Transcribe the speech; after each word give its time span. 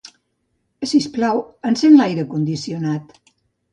Sisplau, 0.91 1.43
encén 1.73 1.99
l'aire 1.99 2.25
condicionat. 2.33 3.15